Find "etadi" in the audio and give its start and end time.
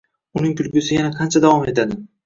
1.75-2.05